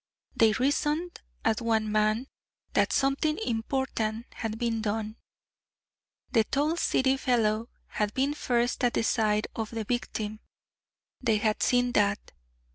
[0.35, 2.25] They reasoned as one man
[2.73, 5.17] that something important had been done.
[6.31, 10.39] The tall city fellow had been first at the side of the victim;
[11.21, 12.31] they had seen that.